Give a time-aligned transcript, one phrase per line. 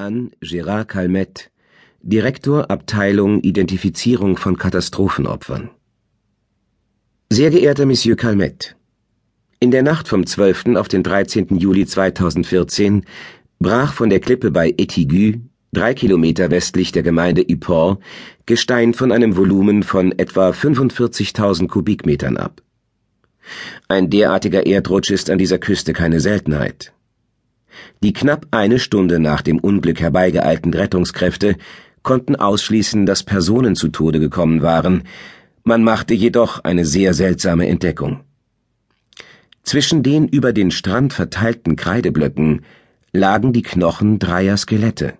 [0.00, 1.50] an Gérard Calmette,
[2.02, 5.68] Direktor Abteilung Identifizierung von Katastrophenopfern.
[7.28, 8.76] Sehr geehrter Monsieur Calmette,
[9.60, 10.76] in der Nacht vom 12.
[10.76, 11.58] auf den 13.
[11.58, 13.04] Juli 2014
[13.58, 15.38] brach von der Klippe bei Etigu,
[15.72, 18.02] drei Kilometer westlich der Gemeinde Yport,
[18.46, 22.62] Gestein von einem Volumen von etwa 45.000 Kubikmetern ab.
[23.88, 26.94] Ein derartiger Erdrutsch ist an dieser Küste keine Seltenheit.
[28.02, 31.56] Die knapp eine Stunde nach dem Unglück herbeigeeilten Rettungskräfte
[32.02, 35.04] konnten ausschließen, dass Personen zu Tode gekommen waren,
[35.62, 38.20] man machte jedoch eine sehr seltsame Entdeckung.
[39.62, 42.62] Zwischen den über den Strand verteilten Kreideblöcken
[43.12, 45.14] lagen die Knochen dreier Skelette.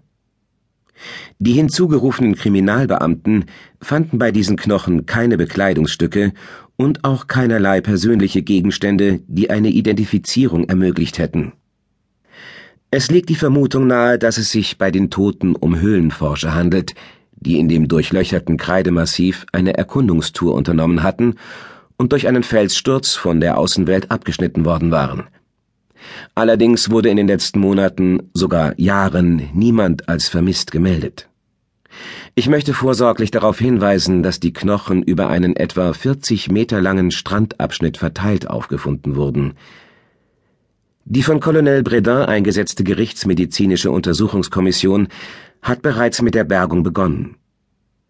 [1.38, 3.46] Die hinzugerufenen Kriminalbeamten
[3.80, 6.32] fanden bei diesen Knochen keine Bekleidungsstücke
[6.76, 11.52] und auch keinerlei persönliche Gegenstände, die eine Identifizierung ermöglicht hätten.
[12.92, 16.96] Es liegt die Vermutung nahe, dass es sich bei den Toten um Höhlenforscher handelt,
[17.36, 21.37] die in dem durchlöcherten Kreidemassiv eine Erkundungstour unternommen hatten
[21.96, 25.28] und durch einen Felssturz von der Außenwelt abgeschnitten worden waren.
[26.34, 31.28] Allerdings wurde in den letzten Monaten, sogar Jahren, niemand als vermisst gemeldet.
[32.34, 37.98] Ich möchte vorsorglich darauf hinweisen, dass die Knochen über einen etwa 40 Meter langen Strandabschnitt
[37.98, 39.54] verteilt aufgefunden wurden.
[41.04, 45.09] Die von Colonel Bredin eingesetzte gerichtsmedizinische Untersuchungskommission
[45.62, 47.37] hat bereits mit der Bergung begonnen.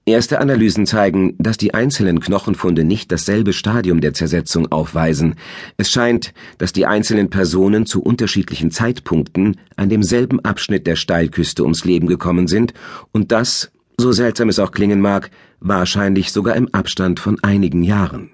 [0.06, 5.36] Erste Analysen zeigen, dass die einzelnen Knochenfunde nicht dasselbe Stadium der Zersetzung aufweisen.
[5.77, 11.84] Es scheint, dass die einzelnen Personen zu unterschiedlichen Zeitpunkten an demselben Abschnitt der Steilküste ums
[11.84, 12.74] Leben gekommen sind
[13.12, 15.30] und das, so seltsam es auch klingen mag,
[15.61, 18.30] wahrscheinlich sogar im Abstand von einigen Jahren.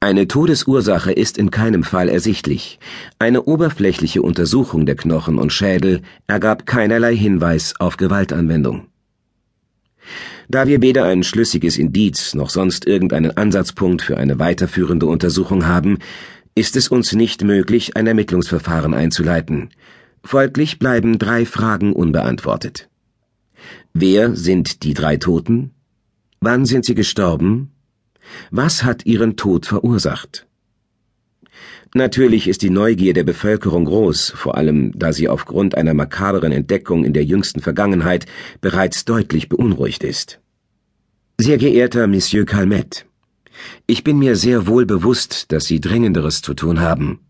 [0.00, 2.78] Eine Todesursache ist in keinem Fall ersichtlich.
[3.18, 8.86] Eine oberflächliche Untersuchung der Knochen und Schädel ergab keinerlei Hinweis auf Gewaltanwendung.
[10.48, 15.98] Da wir weder ein schlüssiges Indiz noch sonst irgendeinen Ansatzpunkt für eine weiterführende Untersuchung haben,
[16.54, 19.70] ist es uns nicht möglich, ein Ermittlungsverfahren einzuleiten.
[20.22, 22.88] Folglich bleiben drei Fragen unbeantwortet.
[23.92, 25.72] Wer sind die drei Toten?
[26.40, 27.72] Wann sind sie gestorben?
[28.50, 30.46] Was hat ihren Tod verursacht?
[31.94, 37.04] Natürlich ist die Neugier der Bevölkerung groß, vor allem da sie aufgrund einer makaberen Entdeckung
[37.04, 38.26] in der jüngsten Vergangenheit
[38.60, 40.40] bereits deutlich beunruhigt ist.
[41.38, 43.04] Sehr geehrter Monsieur Calmette,
[43.86, 47.20] ich bin mir sehr wohl bewusst, dass Sie Dringenderes zu tun haben.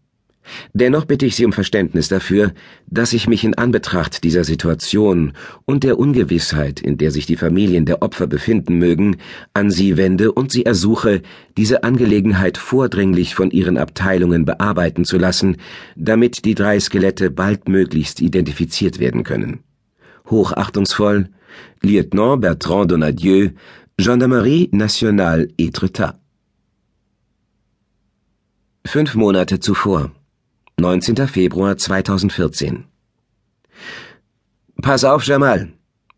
[0.72, 2.52] Dennoch bitte ich Sie um Verständnis dafür,
[2.86, 5.32] dass ich mich in Anbetracht dieser Situation
[5.64, 9.16] und der Ungewissheit, in der sich die Familien der Opfer befinden mögen,
[9.54, 11.22] an Sie wende und Sie ersuche,
[11.56, 15.56] diese Angelegenheit vordringlich von Ihren Abteilungen bearbeiten zu lassen,
[15.96, 19.60] damit die drei Skelette baldmöglichst identifiziert werden können.
[20.30, 21.28] Hochachtungsvoll,
[21.82, 23.50] Lieutenant Bertrand Donadieu,
[23.96, 26.18] Gendarmerie Nationale Etretat.
[28.84, 30.12] Fünf Monate zuvor.
[30.78, 31.26] 19.
[31.26, 32.84] Februar 2014.
[34.82, 35.72] Pass auf, Jamal.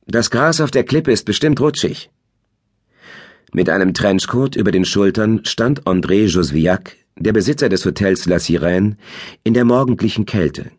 [0.08, 2.10] Das Gras auf der Klippe ist bestimmt rutschig.
[3.52, 8.96] Mit einem Trenchcoat über den Schultern stand André Josviac, der Besitzer des Hotels La Sirène,
[9.44, 10.72] in der morgendlichen Kälte.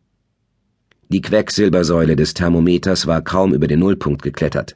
[1.07, 4.75] Die Quecksilbersäule des Thermometers war kaum über den Nullpunkt geklettert.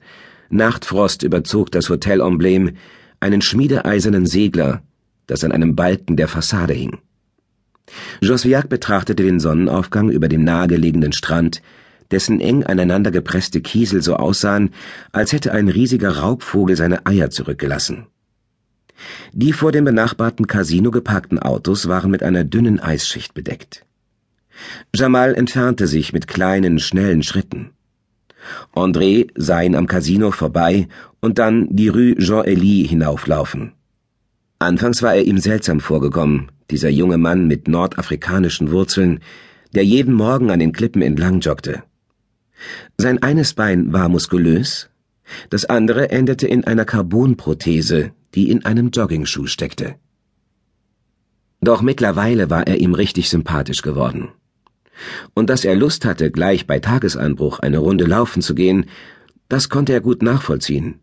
[0.49, 2.77] Nachtfrost überzog das Hotelemblem,
[3.19, 4.81] einen schmiedeeisernen Segler,
[5.27, 6.99] das an einem Balken der Fassade hing.
[8.21, 11.61] Josviac betrachtete den Sonnenaufgang über dem nahegelegenen Strand,
[12.11, 14.71] dessen eng aneinander gepresste Kiesel so aussahen,
[15.11, 18.07] als hätte ein riesiger Raubvogel seine Eier zurückgelassen.
[19.33, 23.85] Die vor dem benachbarten Casino geparkten Autos waren mit einer dünnen Eisschicht bedeckt.
[24.95, 27.71] Jamal entfernte sich mit kleinen, schnellen Schritten.
[28.75, 30.87] André sah ihn am Casino vorbei
[31.21, 33.73] und dann die Rue Jean-Elie hinauflaufen.
[34.59, 39.19] Anfangs war er ihm seltsam vorgekommen, dieser junge Mann mit nordafrikanischen Wurzeln,
[39.73, 41.83] der jeden Morgen an den Klippen entlang joggte.
[42.97, 44.89] Sein eines Bein war muskulös,
[45.49, 49.95] das andere endete in einer Carbonprothese, die in einem Joggingschuh steckte.
[51.61, 54.29] Doch mittlerweile war er ihm richtig sympathisch geworden.
[55.33, 58.85] Und dass er Lust hatte, gleich bei Tagesanbruch eine Runde laufen zu gehen,
[59.49, 60.99] das konnte er gut nachvollziehen.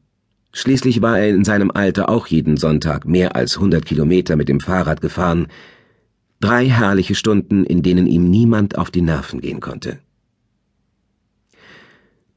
[0.53, 4.61] Schließlich war er in seinem Alter auch jeden Sonntag mehr als hundert Kilometer mit dem
[4.61, 5.47] Fahrrad gefahren.
[6.41, 9.99] Drei herrliche Stunden, in denen ihm niemand auf die Nerven gehen konnte.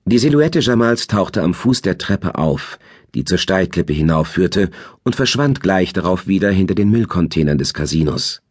[0.06, 2.78] Die Silhouette Jamals tauchte am Fuß der Treppe auf,
[3.16, 4.70] die zur Steilklippe hinaufführte,
[5.04, 8.42] und verschwand gleich darauf wieder hinter den Müllcontainern des Casinos.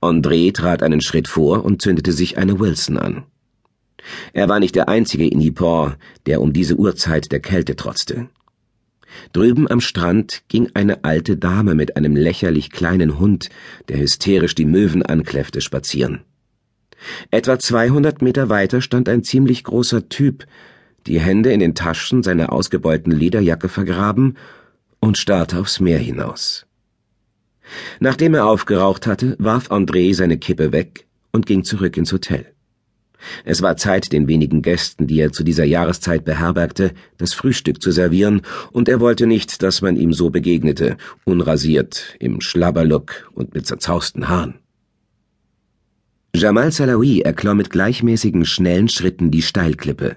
[0.00, 3.24] André trat einen Schritt vor und zündete sich eine Wilson an.
[4.32, 5.96] Er war nicht der einzige in Yport,
[6.26, 8.28] der um diese Uhrzeit der Kälte trotzte.
[9.32, 13.48] Drüben am Strand ging eine alte Dame mit einem lächerlich kleinen Hund,
[13.88, 16.22] der hysterisch die Möwen ankläffte, spazieren.
[17.30, 20.46] Etwa 200 Meter weiter stand ein ziemlich großer Typ,
[21.06, 24.36] die Hände in den Taschen seiner ausgebeulten Lederjacke vergraben
[25.00, 26.66] und starrte aufs Meer hinaus.
[28.00, 32.53] Nachdem er aufgeraucht hatte, warf André seine Kippe weg und ging zurück ins Hotel.
[33.44, 37.90] Es war Zeit, den wenigen Gästen, die er zu dieser Jahreszeit beherbergte, das Frühstück zu
[37.90, 38.42] servieren,
[38.72, 44.28] und er wollte nicht, dass man ihm so begegnete, unrasiert, im Schlabberlook und mit zerzausten
[44.28, 44.54] Haaren.
[46.34, 50.16] Jamal Salawi erklomm mit gleichmäßigen, schnellen Schritten die Steilklippe.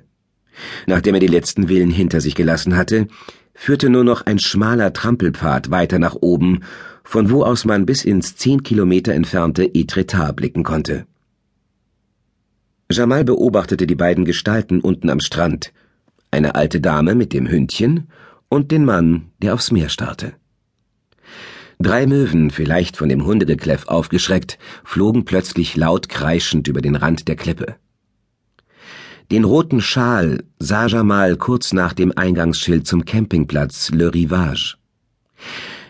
[0.88, 3.07] Nachdem er die letzten Villen hinter sich gelassen hatte,
[3.53, 6.62] führte nur noch ein schmaler Trampelpfad weiter nach oben,
[7.03, 11.06] von wo aus man bis ins zehn Kilometer entfernte Etretat blicken konnte.
[12.89, 15.74] Jamal beobachtete die beiden Gestalten unten am Strand,
[16.31, 18.07] eine alte Dame mit dem Hündchen
[18.48, 20.34] und den Mann, der aufs Meer starrte.
[21.80, 27.36] Drei Möwen, vielleicht von dem Hundegekläff aufgeschreckt, flogen plötzlich laut kreischend über den Rand der
[27.36, 27.75] Klippe.
[29.31, 34.78] Den roten Schal sah Jamal kurz nach dem Eingangsschild zum Campingplatz Le Rivage.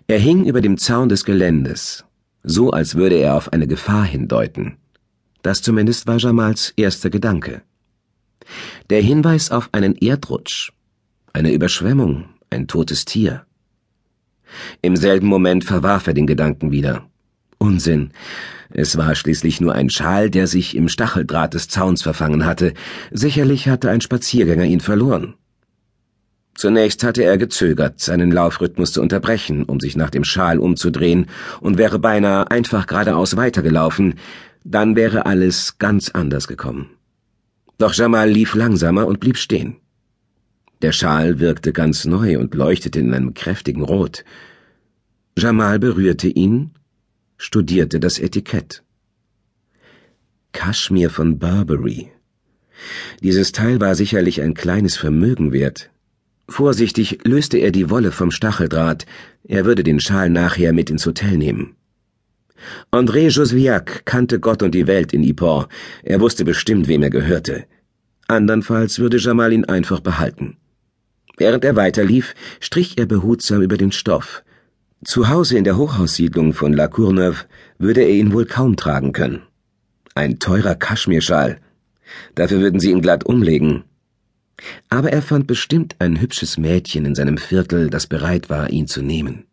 [0.08, 2.06] Er hing über dem Zaun des Geländes,
[2.44, 4.78] so als würde er auf eine Gefahr hindeuten.
[5.42, 7.62] Das zumindest war Jamals erster Gedanke.
[8.90, 10.72] Der Hinweis auf einen Erdrutsch,
[11.34, 13.46] eine Überschwemmung, ein totes Tier.
[14.82, 17.06] Im selben Moment verwarf er den Gedanken wieder.
[17.58, 18.12] Unsinn.
[18.70, 22.74] Es war schließlich nur ein Schal, der sich im Stacheldraht des Zauns verfangen hatte.
[23.12, 25.36] Sicherlich hatte ein Spaziergänger ihn verloren.
[26.54, 31.28] Zunächst hatte er gezögert, seinen Laufrhythmus zu unterbrechen, um sich nach dem Schal umzudrehen,
[31.62, 34.16] und wäre beinahe einfach geradeaus weitergelaufen,
[34.70, 36.90] dann wäre alles ganz anders gekommen.
[37.78, 39.78] Doch Jamal lief langsamer und blieb stehen.
[40.82, 44.26] Der Schal wirkte ganz neu und leuchtete in einem kräftigen Rot.
[45.38, 46.72] Jamal berührte ihn,
[47.38, 48.84] studierte das Etikett.
[50.52, 52.12] Kaschmir von Burberry.
[53.24, 55.92] Dieses Teil war sicherlich ein kleines Vermögen wert.
[56.50, 59.06] Vorsichtig löste er die Wolle vom Stacheldraht,
[59.44, 61.76] er würde den Schal nachher mit ins Hotel nehmen.
[62.92, 65.70] André Josviac kannte Gott und die Welt in Yport.
[66.04, 67.66] Er wusste bestimmt, wem er gehörte.
[68.28, 70.58] Andernfalls würde Jamal ihn einfach behalten.
[71.38, 74.44] Während er weiterlief, strich er behutsam über den Stoff.
[75.06, 77.46] Zu Hause in der Hochhaussiedlung von La Courneuve
[77.78, 79.44] würde er ihn wohl kaum tragen können.
[80.16, 81.60] Ein teurer Kaschmirschal.
[82.36, 83.84] Dafür würden sie ihn glatt umlegen.
[84.90, 89.02] Aber er fand bestimmt ein hübsches Mädchen in seinem Viertel, das bereit war, ihn zu
[89.02, 89.47] nehmen.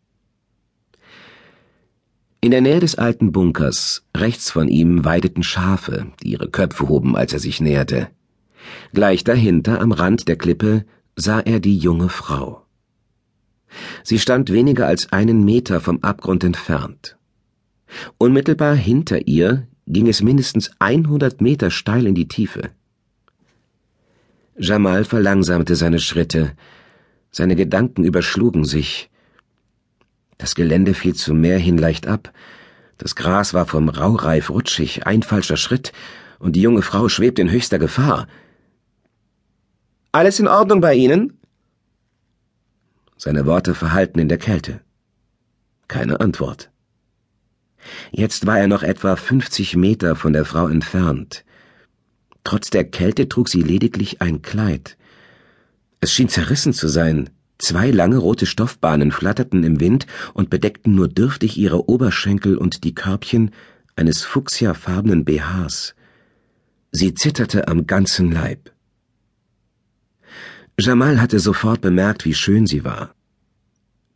[2.45, 7.17] In der Nähe des alten Bunkers, rechts von ihm, weideten Schafe, die ihre Köpfe hoben,
[7.17, 8.11] als er sich näherte.
[8.93, 10.85] Gleich dahinter, am Rand der Klippe,
[11.17, 12.67] sah er die junge Frau.
[14.03, 17.17] Sie stand weniger als einen Meter vom Abgrund entfernt.
[18.19, 22.73] Unmittelbar hinter ihr ging es mindestens 100 Meter steil in die Tiefe.
[24.59, 26.53] Jamal verlangsamte seine Schritte.
[27.31, 29.09] Seine Gedanken überschlugen sich.
[30.39, 32.33] Das Gelände fiel zum Meer hin leicht ab.
[32.99, 35.93] Das Gras war vom Raureif rutschig, ein falscher Schritt,
[36.39, 38.27] und die junge Frau schwebte in höchster Gefahr.
[40.13, 41.39] Alles in Ordnung bei Ihnen?
[43.17, 44.81] Seine Worte verhallten in der Kälte.
[45.89, 46.71] Keine Antwort.
[48.11, 51.45] Jetzt war er noch etwa 50 Meter von der Frau entfernt.
[52.45, 54.97] Trotz der Kälte trug sie lediglich ein Kleid.
[56.01, 57.31] Es schien zerrissen zu sein.
[57.59, 62.95] Zwei lange rote Stoffbahnen flatterten im Wind und bedeckten nur dürftig ihre Oberschenkel und die
[62.95, 63.53] Körbchen
[63.97, 65.95] eines fuchsiafarbenen BHs.
[66.91, 68.73] Sie zitterte am ganzen Leib.
[70.79, 73.15] Jamal hatte sofort bemerkt, wie schön sie war.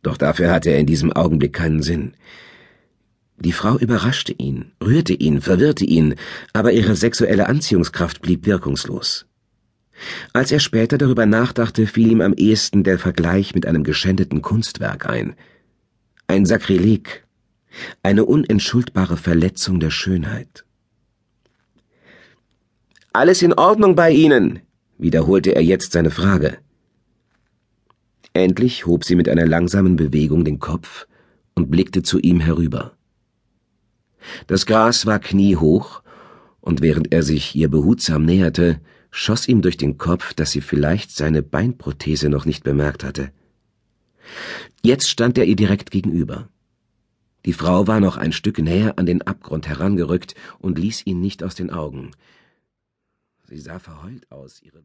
[0.01, 2.13] Doch dafür hatte er in diesem Augenblick keinen Sinn.
[3.37, 6.15] Die Frau überraschte ihn, rührte ihn, verwirrte ihn,
[6.51, 9.28] aber ihre sexuelle Anziehungskraft blieb wirkungslos.
[10.33, 15.09] Als er später darüber nachdachte, fiel ihm am ehesten der Vergleich mit einem geschändeten Kunstwerk
[15.09, 15.35] ein.
[16.27, 17.25] Ein Sakrileg,
[18.03, 20.65] eine unentschuldbare Verletzung der Schönheit.
[23.11, 24.59] Alles in Ordnung bei Ihnen,
[24.97, 26.59] wiederholte er jetzt seine Frage.
[28.33, 31.07] Endlich hob sie mit einer langsamen Bewegung den Kopf
[31.55, 32.93] und blickte zu ihm herüber.
[34.47, 36.03] Das Gras war kniehoch,
[36.61, 38.79] und während er sich ihr behutsam näherte,
[39.11, 43.31] schoss ihm durch den Kopf, dass sie vielleicht seine Beinprothese noch nicht bemerkt hatte.
[44.83, 46.49] Jetzt stand er ihr direkt gegenüber.
[47.45, 51.43] Die Frau war noch ein Stück näher an den Abgrund herangerückt und ließ ihn nicht
[51.43, 52.11] aus den Augen.
[53.47, 54.77] Sie sah verheult aus, ihre